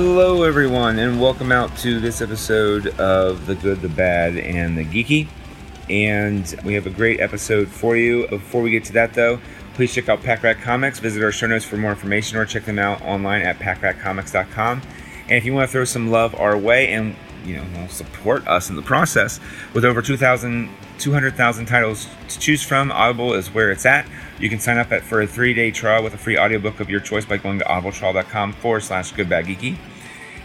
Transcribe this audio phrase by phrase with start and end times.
[0.00, 4.84] Hello, everyone, and welcome out to this episode of The Good, the Bad, and the
[4.84, 5.26] Geeky.
[5.90, 8.28] And we have a great episode for you.
[8.28, 9.40] Before we get to that, though,
[9.74, 11.00] please check out Pack Rat Comics.
[11.00, 14.82] Visit our show notes for more information or check them out online at packratcomics.com.
[15.22, 18.70] And if you want to throw some love our way and you know support us
[18.70, 19.40] in the process,
[19.74, 24.06] with over 2,000 200,000 titles to choose from, Audible is where it's at.
[24.40, 26.88] You can sign up at, for a three day trial with a free audiobook of
[26.88, 29.76] your choice by going to audibletrial.com forward slash goodbadgeeky.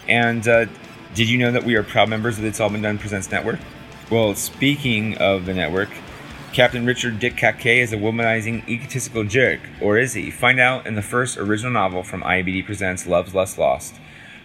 [0.08, 0.66] And uh,
[1.14, 3.30] did you know that we are proud members of the It's All Been Done Presents
[3.30, 3.60] Network?
[4.10, 5.90] Well, speaking of the network,
[6.54, 10.30] Captain Richard Dick Kakay is a womanizing, egotistical jerk, or is he?
[10.30, 13.96] Find out in the first original novel from IABD Presents Love's Less Lost.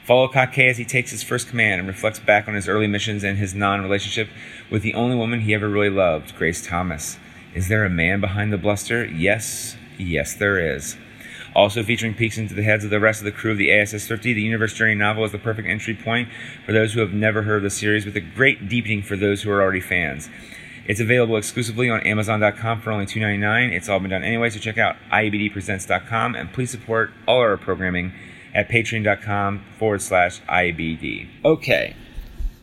[0.05, 3.25] Follow Kakay as he takes his first command and reflects back on his early missions
[3.25, 4.29] and his non relationship
[4.71, 7.19] with the only woman he ever really loved, Grace Thomas.
[7.55, 9.05] Is there a man behind the bluster?
[9.05, 10.97] Yes, yes, there is.
[11.55, 14.07] Also featuring peeks into the heads of the rest of the crew of the ASS
[14.07, 16.29] 50, the Universe Journey novel is the perfect entry point
[16.65, 19.43] for those who have never heard of the series, with a great deepening for those
[19.43, 20.29] who are already fans.
[20.87, 23.73] It's available exclusively on Amazon.com for only $2.99.
[23.73, 28.12] It's all been done anyway, so check out IABDpresents.com and please support all our programming
[28.55, 31.29] at patreon.com forward slash IBD.
[31.45, 31.95] Okay.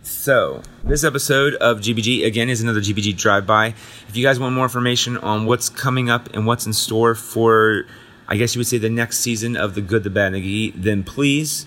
[0.05, 3.73] So, this episode of GBG, again, is another GBG drive by.
[4.07, 7.87] If you guys want more information on what's coming up and what's in store for,
[8.27, 10.71] I guess you would say, the next season of The Good, the Bad, and the
[10.71, 11.65] Geeky, then please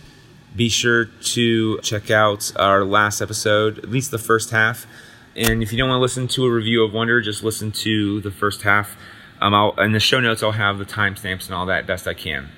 [0.54, 4.86] be sure to check out our last episode, at least the first half.
[5.34, 8.20] And if you don't want to listen to a review of Wonder, just listen to
[8.20, 8.96] the first half.
[9.40, 12.14] Um, I'll, in the show notes, I'll have the timestamps and all that best I
[12.14, 12.48] can.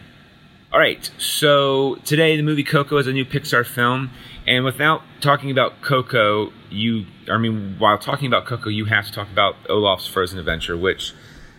[0.73, 4.11] All right, so today the movie Coco is a new Pixar film,
[4.47, 9.13] and without talking about Coco, you, I mean, while talking about Coco, you have to
[9.13, 11.13] talk about Olaf's Frozen Adventure, which,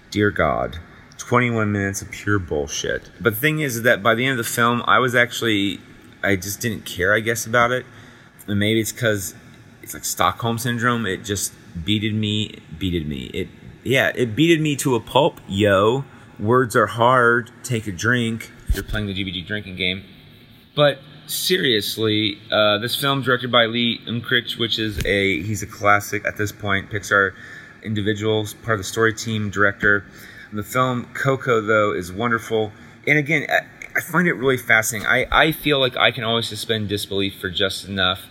[0.09, 0.79] dear God,
[1.17, 3.11] 21 minutes of pure bullshit.
[3.19, 5.79] But the thing is that by the end of the film, I was actually,
[6.23, 7.85] I just didn't care, I guess, about it.
[8.47, 9.35] And maybe it's because
[9.81, 11.05] it's like Stockholm Syndrome.
[11.05, 11.53] It just
[11.85, 13.25] beated me, beated me.
[13.33, 13.47] It,
[13.83, 16.05] yeah, it beated me to a pulp, yo.
[16.39, 20.03] Words are hard, take a drink you're playing the GBG drinking game.
[20.75, 26.25] But seriously, uh, this film directed by Lee Unkrich, which is a he's a classic
[26.25, 26.89] at this point.
[26.89, 27.33] Pixar
[27.83, 30.05] individuals, part of the story team, director.
[30.53, 32.71] The film Coco though is wonderful,
[33.07, 33.61] and again, I,
[33.95, 35.07] I find it really fascinating.
[35.07, 38.21] I, I feel like I can always suspend disbelief for just enough.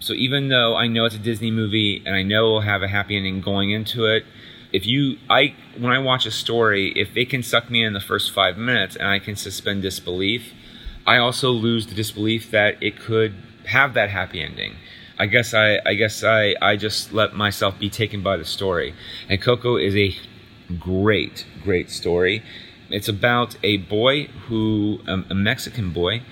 [0.00, 2.88] So even though I know it's a Disney movie and I know we'll have a
[2.88, 4.24] happy ending going into it,
[4.72, 8.00] if you i when i watch a story if it can suck me in the
[8.00, 10.52] first five minutes and i can suspend disbelief
[11.08, 13.34] i also lose the disbelief that it could
[13.68, 14.74] have that happy ending.
[15.18, 18.94] I guess i i guess i i just let myself be taken by the story.
[19.28, 20.16] And coco is a
[20.78, 22.42] great great story.
[22.90, 26.22] It's about a boy who um, a mexican boy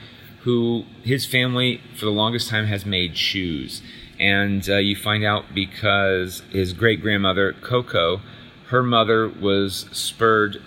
[0.47, 3.83] who his family for the longest time has made shoes.
[4.21, 8.21] And uh, you find out because his great grandmother Coco,
[8.69, 10.63] her mother was spurred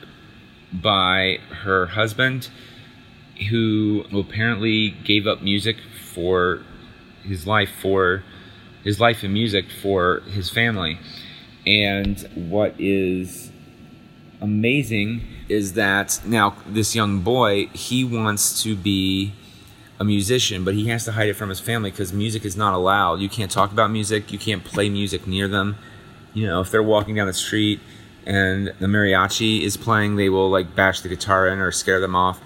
[0.73, 2.49] by her husband,
[3.49, 5.77] who apparently gave up music
[6.13, 6.63] for
[7.23, 8.23] his life for
[8.83, 10.99] his life in music for his family.
[11.65, 13.51] And what is
[14.41, 19.33] amazing is that now this young boy he wants to be
[19.99, 22.73] a musician, but he has to hide it from his family because music is not
[22.73, 23.19] allowed.
[23.19, 24.31] You can't talk about music.
[24.31, 25.75] You can't play music near them.
[26.33, 27.81] You know, if they're walking down the street
[28.25, 32.15] and the mariachi is playing, they will like bash the guitar in or scare them
[32.15, 32.39] off.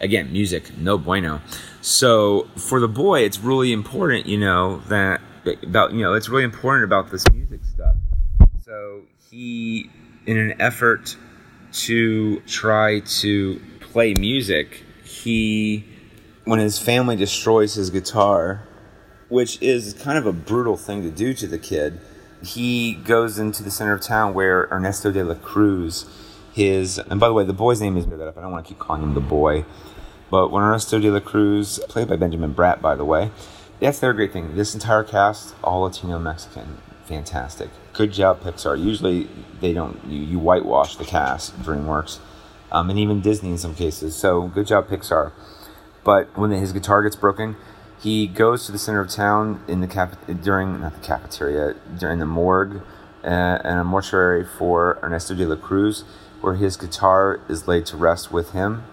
[0.00, 1.40] Again, music, no bueno.
[1.80, 5.20] So for the boy, it's really important, you know, that
[5.62, 7.96] about you know, it's really important about this music stuff.
[8.64, 9.90] So he,
[10.26, 11.16] in an effort
[11.72, 15.84] to try to play music, he
[16.44, 18.62] when his family destroys his guitar,
[19.28, 22.00] which is kind of a brutal thing to do to the kid,
[22.42, 26.06] he goes into the center of town where Ernesto de la Cruz,
[26.52, 29.02] his, and by the way, the boy's name is, I don't want to keep calling
[29.02, 29.64] him the boy,
[30.30, 33.30] but when Ernesto de la Cruz, played by Benjamin Bratt, by the way,
[33.80, 34.56] that's their great thing.
[34.56, 37.70] This entire cast, all Latino Mexican, fantastic.
[37.92, 38.82] Good job, Pixar.
[38.82, 39.28] Usually
[39.60, 42.18] they don't, you, you whitewash the cast, DreamWorks,
[42.70, 44.14] um, and even Disney in some cases.
[44.14, 45.32] So good job, Pixar.
[46.04, 47.56] But when his guitar gets broken,
[48.00, 52.18] he goes to the center of town in the cap during not the cafeteria during
[52.18, 52.82] the morgue
[53.22, 56.04] uh, and a mortuary for Ernesto de la Cruz,
[56.40, 58.84] where his guitar is laid to rest with him.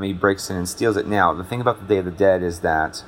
[0.00, 1.06] He breaks in and steals it.
[1.06, 3.04] Now, the thing about the Day of the Dead is that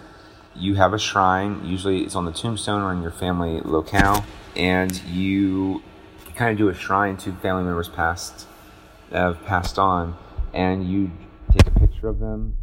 [0.54, 1.64] you have a shrine.
[1.64, 4.24] Usually, it's on the tombstone or in your family locale,
[4.54, 5.82] and you
[6.34, 8.46] kind of do a shrine to family members passed
[9.10, 10.16] have passed on,
[10.52, 11.10] and you
[11.50, 12.56] take a picture of them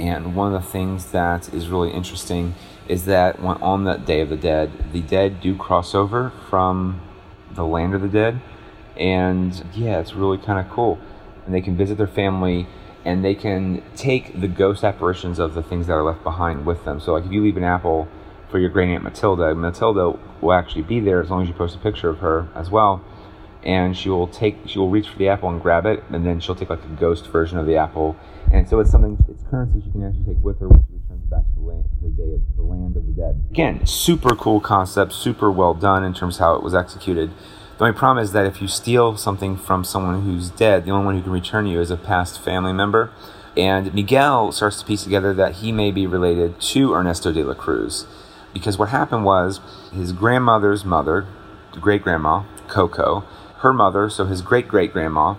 [0.00, 2.54] And one of the things that is really interesting
[2.88, 7.02] is that when, on the Day of the Dead, the dead do cross over from
[7.52, 8.40] the land of the dead.
[8.96, 10.98] And yeah, it's really kind of cool.
[11.44, 12.66] And they can visit their family
[13.04, 16.84] and they can take the ghost apparitions of the things that are left behind with
[16.84, 17.00] them.
[17.00, 18.08] So, like if you leave an apple
[18.50, 21.74] for your great aunt Matilda, Matilda will actually be there as long as you post
[21.74, 23.02] a picture of her as well.
[23.62, 26.40] And she will take, she will reach for the apple and grab it, and then
[26.40, 28.16] she'll take like a ghost version of the apple.
[28.50, 31.24] And so it's something, it's currency she can actually take with her when she returns
[31.30, 33.44] back to the land, the day of the land of the dead.
[33.50, 37.30] Again, super cool concept, super well done in terms of how it was executed.
[37.80, 41.06] The only problem is that if you steal something from someone who's dead, the only
[41.06, 43.10] one who can return you is a past family member.
[43.56, 47.54] And Miguel starts to piece together that he may be related to Ernesto de la
[47.54, 48.06] Cruz.
[48.52, 49.60] Because what happened was
[49.94, 51.26] his grandmother's mother,
[51.72, 53.24] great grandma, Coco,
[53.60, 55.36] her mother, so his great great grandma,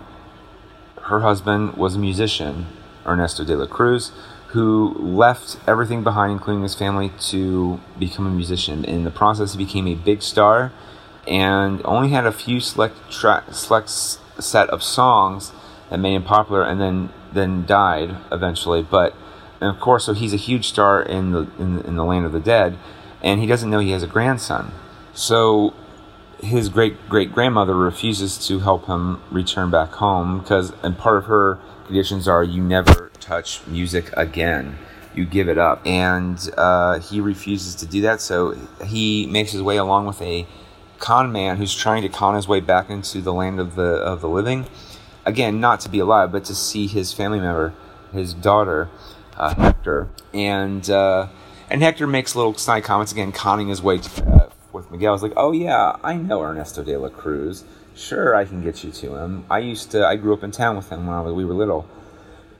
[1.03, 2.65] her husband was a musician,
[3.05, 4.13] Ernesto de la Cruz,
[4.47, 8.83] who left everything behind, including his family, to become a musician.
[8.83, 10.71] In the process, he became a big star
[11.27, 15.51] and only had a few select tra- select set of songs
[15.89, 18.81] that made him popular, and then then died eventually.
[18.81, 19.15] But
[19.59, 22.39] of course, so he's a huge star in the in, in the land of the
[22.39, 22.77] dead,
[23.21, 24.71] and he doesn't know he has a grandson.
[25.13, 25.73] So
[26.41, 31.25] his great great grandmother refuses to help him return back home because and part of
[31.25, 34.77] her conditions are you never touch music again
[35.13, 39.62] you give it up and uh, he refuses to do that so he makes his
[39.62, 40.47] way along with a
[41.01, 44.21] con man who's trying to con his way back into the land of the of
[44.21, 44.68] the living.
[45.25, 47.74] Again, not to be alive, but to see his family member,
[48.13, 48.89] his daughter,
[49.36, 51.27] uh, Hector, and uh,
[51.69, 55.13] and Hector makes little snide comments again, conning his way to, uh, with Miguel.
[55.13, 57.65] He's like, "Oh yeah, I know Ernesto de la Cruz.
[57.94, 59.45] Sure, I can get you to him.
[59.50, 60.07] I used to.
[60.07, 61.88] I grew up in town with him when I was, we were little."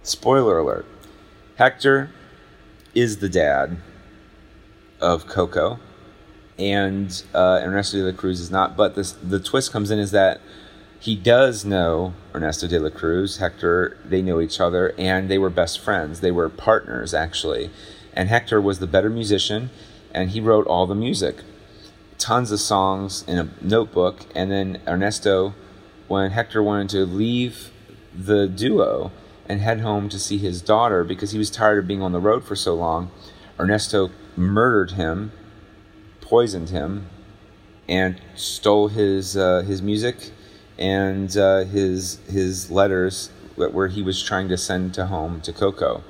[0.04, 0.86] Spoiler alert:
[1.58, 2.10] Hector
[2.94, 3.78] is the dad
[5.00, 5.80] of Coco
[6.62, 8.78] and uh, Ernesto de la Cruz is not.
[8.78, 10.40] But this, the twist comes in is that
[11.00, 13.38] he does know Ernesto de la Cruz.
[13.38, 16.20] Hector, they know each other, and they were best friends.
[16.20, 17.72] They were partners, actually.
[18.14, 19.72] And Hector was the better musician,
[20.14, 21.38] and he wrote all the music.
[22.20, 24.28] Tons of songs in a notebook.
[24.36, 25.56] And then Ernesto,
[26.08, 27.72] when Hector wanted to leave
[28.14, 29.12] the duo
[29.50, 32.20] and head home to see his daughter because he was tired of being on the
[32.20, 33.10] road for so long,
[33.60, 35.32] Ernesto murdered him
[36.32, 37.08] poisoned him
[37.90, 40.32] and stole his uh, his music
[40.80, 45.52] and uh, his his letters that where he was trying to send to home to
[45.52, 46.02] Coco.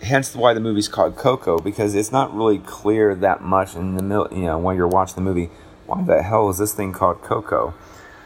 [0.00, 4.02] Hence why the movie's called Coco because it's not really clear that much in the
[4.02, 4.28] middle.
[4.32, 5.50] You know, when you're watching the movie,
[5.84, 7.74] why the hell is this thing called Coco?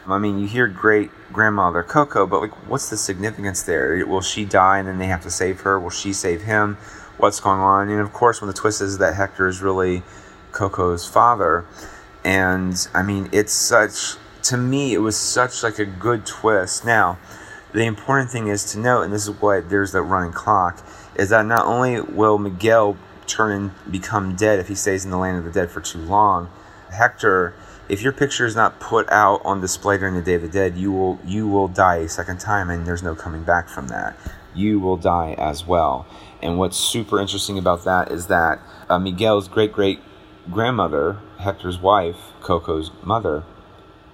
[0.07, 4.05] I mean, you hear great grandmother Coco, but like, what's the significance there?
[4.07, 5.77] Will she die and then they have to save her?
[5.77, 6.77] Will she save him?
[7.17, 7.89] What's going on?
[7.89, 10.01] And of course, when the twist is that Hector is really
[10.51, 11.65] Coco's father.
[12.23, 16.85] And I mean, it's such, to me, it was such like a good twist.
[16.85, 17.17] Now,
[17.73, 21.29] the important thing is to note, and this is why there's that running clock, is
[21.29, 25.37] that not only will Miguel turn and become dead if he stays in the land
[25.37, 26.49] of the dead for too long,
[26.91, 27.53] Hector,
[27.87, 30.77] if your picture is not put out on display during the Day of the Dead,
[30.77, 34.17] you will you will die a second time, and there's no coming back from that.
[34.53, 36.05] You will die as well.
[36.41, 39.99] And what's super interesting about that is that uh, Miguel's great great
[40.49, 43.43] grandmother, Hector's wife, Coco's mother,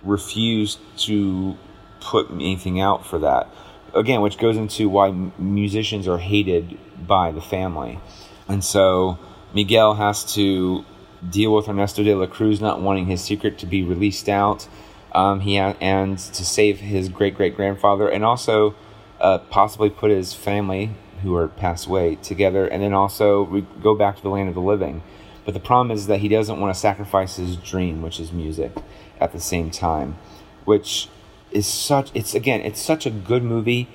[0.03, 1.57] refused to
[1.99, 3.47] put anything out for that.
[3.93, 7.99] Again, which goes into why musicians are hated by the family.
[8.47, 9.17] And so
[9.53, 10.85] Miguel has to
[11.27, 14.67] deal with Ernesto de la Cruz not wanting his secret to be released out.
[15.13, 18.75] Um, he ha- and to save his great great grandfather, and also
[19.19, 20.91] uh, possibly put his family
[21.23, 24.55] who are passed away together, and then also re- go back to the land of
[24.55, 25.01] the living.
[25.47, 28.73] But the problem is that he doesn't want to sacrifice his dream, which is music,
[29.17, 30.17] at the same time,
[30.65, 31.07] which
[31.51, 32.11] is such.
[32.13, 33.87] It's again, it's such a good movie.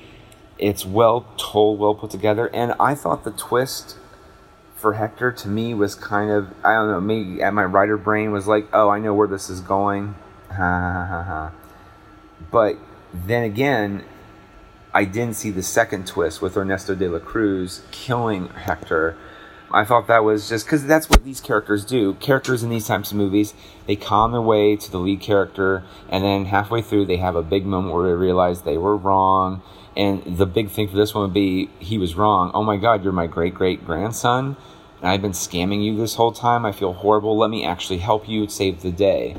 [0.57, 3.99] It's well told, well put together, and I thought the twist
[4.77, 8.33] for Hector to me was kind of I don't know maybe at my writer brain
[8.33, 10.15] was like oh I know where this is going
[10.49, 11.53] ha ha ha ha
[12.51, 12.79] but
[13.13, 14.05] then again
[14.95, 19.17] I didn't see the second twist with Ernesto de la Cruz killing Hector
[19.73, 22.15] I thought that was just because that's what these characters do.
[22.15, 23.55] Characters in these types of movies,
[23.87, 27.43] they con their way to the lead character, and then halfway through, they have a
[27.43, 29.63] big moment where they realize they were wrong.
[29.97, 32.51] And the big thing for this one would be, he was wrong.
[32.55, 34.57] Oh my God, you're my great great grandson,
[35.01, 36.65] and I've been scamming you this whole time.
[36.65, 37.37] I feel horrible.
[37.37, 39.37] Let me actually help you save the day.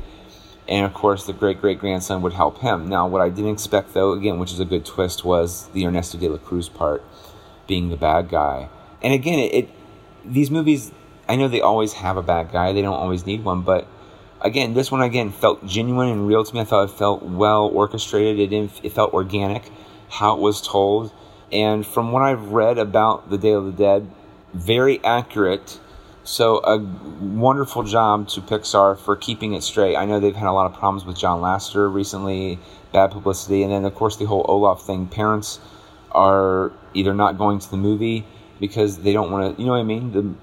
[0.66, 2.88] And of course, the great great grandson would help him.
[2.88, 6.18] Now, what I didn't expect, though, again, which is a good twist, was the Ernesto
[6.18, 7.04] de la Cruz part
[7.66, 8.68] being the bad guy
[9.02, 9.68] And again, it, it
[10.24, 10.92] these movies,
[11.28, 12.72] I know they always have a bad guy.
[12.72, 13.86] They don't always need one, but
[14.40, 16.60] again, this one again felt genuine and real to me.
[16.60, 18.38] I thought it felt well orchestrated.
[18.38, 19.70] It didn't, it felt organic,
[20.08, 21.12] how it was told,
[21.52, 24.10] and from what I've read about the Day of the Dead,
[24.52, 25.80] very accurate.
[26.24, 29.94] So a wonderful job to Pixar for keeping it straight.
[29.94, 32.58] I know they've had a lot of problems with John Lasseter recently,
[32.92, 35.06] bad publicity, and then of course the whole Olaf thing.
[35.06, 35.60] Parents
[36.12, 38.24] are either not going to the movie
[38.66, 39.60] because they don't want to.
[39.60, 40.12] You know what I mean?
[40.12, 40.34] The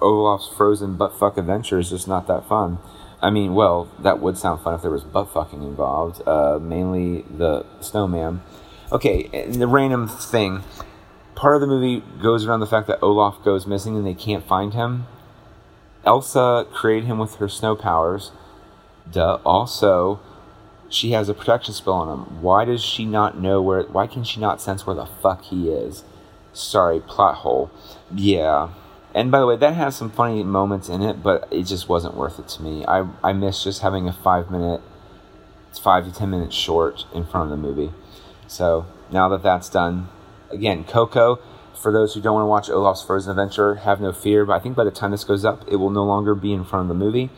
[0.00, 2.78] Olaf's frozen butt fuck adventure is just not that fun.
[3.20, 6.26] I mean, well, that would sound fun if there was butt fucking involved.
[6.26, 8.42] Uh, mainly the snowman.
[8.92, 10.62] Okay, the random thing.
[11.34, 14.46] Part of the movie goes around the fact that Olaf goes missing and they can't
[14.46, 15.06] find him.
[16.04, 18.30] Elsa created him with her snow powers.
[19.10, 19.38] Duh.
[19.44, 20.20] Also,
[20.88, 22.42] she has a protection spell on him.
[22.42, 23.82] Why does she not know where?
[23.82, 26.04] Why can she not sense where the fuck he is?
[26.54, 27.70] Sorry, plot hole.
[28.14, 28.70] Yeah.
[29.14, 32.16] And by the way, that has some funny moments in it, but it just wasn't
[32.16, 32.84] worth it to me.
[32.86, 34.80] I I miss just having a five minute,
[35.80, 37.92] five to ten minutes short in front of the movie.
[38.46, 40.08] So now that that's done,
[40.50, 41.38] again, Coco.
[41.74, 44.46] For those who don't want to watch Olaf's Frozen Adventure, have no fear.
[44.46, 46.64] But I think by the time this goes up, it will no longer be in
[46.64, 47.30] front of the movie.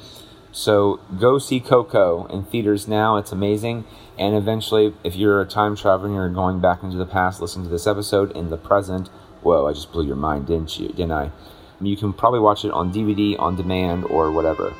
[0.57, 3.19] So go see Coco in theaters now.
[3.19, 3.85] It's amazing.
[4.19, 7.63] And eventually, if you're a time traveler and you're going back into the past, listen
[7.65, 9.09] to this episode in the present.
[9.43, 10.89] Whoa, I just blew your mind, didn't you?
[10.89, 11.31] Didn't I?
[11.79, 14.71] You can probably watch it on DVD, on demand, or whatever.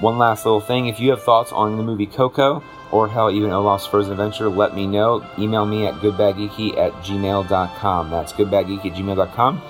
[0.00, 3.50] One last little thing if you have thoughts on the movie Coco, or hell, even
[3.50, 5.22] Olaf's Frozen Adventure, let me know.
[5.38, 8.10] Email me at goodbadgeeky at gmail.com.
[8.10, 9.60] That's goodbadgeeky at gmail.com.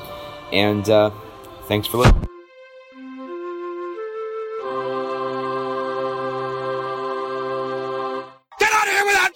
[0.52, 1.10] And uh,
[1.66, 2.35] thanks for listening.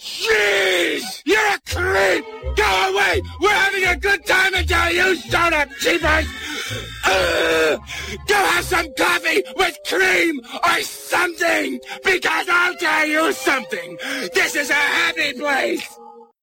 [0.00, 1.22] Cheese!
[1.24, 2.24] You're a creep!
[2.56, 3.22] Go away!
[3.40, 6.26] We're having a good time until you showed up, cheapers!
[7.04, 7.80] Ugh!
[8.26, 11.78] Go have some coffee with cream or something!
[12.04, 13.98] Because I'll tell you something!
[14.34, 15.86] This is a happy place!